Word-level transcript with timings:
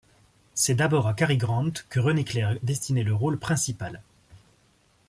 C'est 0.55 0.73
d'abord 0.73 1.07
à 1.07 1.13
Cary 1.13 1.37
Grant 1.37 1.69
que 1.89 1.99
René 1.99 2.23
Clair 2.23 2.57
destinait 2.63 3.03
le 3.03 3.13
rôle 3.13 3.37
principal. 3.37 4.01